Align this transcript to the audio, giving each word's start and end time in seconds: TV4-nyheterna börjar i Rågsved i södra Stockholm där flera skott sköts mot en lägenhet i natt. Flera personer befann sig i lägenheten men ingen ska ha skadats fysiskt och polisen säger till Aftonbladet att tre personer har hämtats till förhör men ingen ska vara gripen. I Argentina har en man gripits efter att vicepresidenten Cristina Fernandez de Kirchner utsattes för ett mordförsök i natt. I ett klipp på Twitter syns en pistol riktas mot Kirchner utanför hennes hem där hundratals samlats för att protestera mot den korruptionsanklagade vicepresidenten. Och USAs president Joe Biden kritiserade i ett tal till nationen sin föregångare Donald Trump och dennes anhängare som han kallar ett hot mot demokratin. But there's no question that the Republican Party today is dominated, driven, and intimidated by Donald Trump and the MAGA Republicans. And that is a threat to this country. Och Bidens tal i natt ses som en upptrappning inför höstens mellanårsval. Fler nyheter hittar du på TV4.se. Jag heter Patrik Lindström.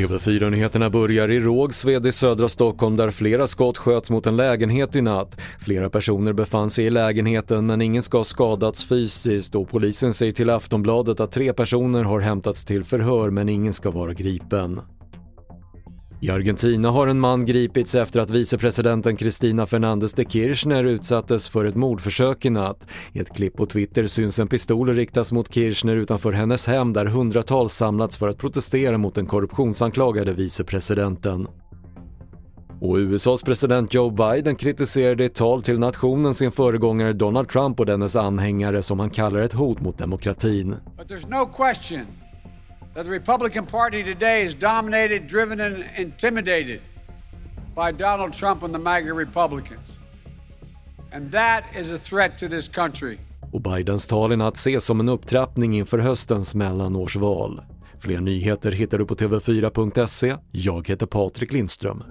TV4-nyheterna 0.00 0.90
börjar 0.90 1.30
i 1.30 1.40
Rågsved 1.40 2.06
i 2.06 2.12
södra 2.12 2.48
Stockholm 2.48 2.96
där 2.96 3.10
flera 3.10 3.46
skott 3.46 3.78
sköts 3.78 4.10
mot 4.10 4.26
en 4.26 4.36
lägenhet 4.36 4.96
i 4.96 5.00
natt. 5.02 5.40
Flera 5.60 5.90
personer 5.90 6.32
befann 6.32 6.70
sig 6.70 6.84
i 6.84 6.90
lägenheten 6.90 7.66
men 7.66 7.82
ingen 7.82 8.02
ska 8.02 8.18
ha 8.18 8.24
skadats 8.24 8.84
fysiskt 8.88 9.54
och 9.54 9.68
polisen 9.68 10.14
säger 10.14 10.32
till 10.32 10.50
Aftonbladet 10.50 11.20
att 11.20 11.32
tre 11.32 11.52
personer 11.52 12.02
har 12.02 12.20
hämtats 12.20 12.64
till 12.64 12.84
förhör 12.84 13.30
men 13.30 13.48
ingen 13.48 13.72
ska 13.72 13.90
vara 13.90 14.14
gripen. 14.14 14.80
I 16.22 16.30
Argentina 16.30 16.90
har 16.90 17.06
en 17.06 17.20
man 17.20 17.46
gripits 17.46 17.94
efter 17.94 18.20
att 18.20 18.30
vicepresidenten 18.30 19.16
Cristina 19.16 19.66
Fernandez 19.66 20.12
de 20.12 20.24
Kirchner 20.24 20.84
utsattes 20.84 21.48
för 21.48 21.64
ett 21.64 21.74
mordförsök 21.74 22.44
i 22.44 22.50
natt. 22.50 22.86
I 23.12 23.18
ett 23.18 23.34
klipp 23.34 23.56
på 23.56 23.66
Twitter 23.66 24.06
syns 24.06 24.38
en 24.38 24.48
pistol 24.48 24.94
riktas 24.94 25.32
mot 25.32 25.54
Kirchner 25.54 25.96
utanför 25.96 26.32
hennes 26.32 26.66
hem 26.66 26.92
där 26.92 27.06
hundratals 27.06 27.72
samlats 27.72 28.16
för 28.16 28.28
att 28.28 28.38
protestera 28.38 28.98
mot 28.98 29.14
den 29.14 29.26
korruptionsanklagade 29.26 30.32
vicepresidenten. 30.32 31.48
Och 32.80 32.96
USAs 32.96 33.42
president 33.42 33.94
Joe 33.94 34.10
Biden 34.10 34.56
kritiserade 34.56 35.22
i 35.22 35.26
ett 35.26 35.34
tal 35.34 35.62
till 35.62 35.78
nationen 35.78 36.34
sin 36.34 36.50
föregångare 36.52 37.12
Donald 37.12 37.48
Trump 37.48 37.80
och 37.80 37.86
dennes 37.86 38.16
anhängare 38.16 38.82
som 38.82 39.00
han 39.00 39.10
kallar 39.10 39.40
ett 39.40 39.52
hot 39.52 39.80
mot 39.80 39.98
demokratin. 39.98 40.76
But 40.96 41.08
there's 41.08 41.30
no 41.30 41.46
question 41.46 42.06
that 42.94 43.04
the 43.04 43.10
Republican 43.10 43.66
Party 43.66 44.04
today 44.04 44.46
is 44.46 44.54
dominated, 44.54 45.26
driven, 45.26 45.60
and 45.60 45.84
intimidated 45.96 46.80
by 47.74 47.92
Donald 47.92 48.32
Trump 48.32 48.62
and 48.62 48.74
the 48.74 48.78
MAGA 48.78 49.14
Republicans. 49.14 49.98
And 51.12 51.32
that 51.32 51.64
is 51.76 51.90
a 51.90 51.98
threat 51.98 52.38
to 52.38 52.48
this 52.48 52.68
country. 52.68 53.18
Och 53.52 53.60
Bidens 53.60 54.06
tal 54.06 54.32
i 54.32 54.36
natt 54.36 54.56
ses 54.56 54.84
som 54.84 55.00
en 55.00 55.08
upptrappning 55.08 55.76
inför 55.76 55.98
höstens 55.98 56.54
mellanårsval. 56.54 57.60
Fler 58.00 58.20
nyheter 58.20 58.72
hittar 58.72 58.98
du 58.98 59.06
på 59.06 59.14
TV4.se. 59.14 60.36
Jag 60.52 60.88
heter 60.88 61.06
Patrik 61.06 61.52
Lindström. 61.52 62.02